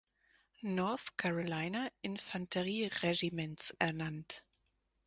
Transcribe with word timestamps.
North 0.63 1.15
Carolina 1.15 1.91
Infanterieregiments 2.03 3.75
ernannt. 3.77 4.43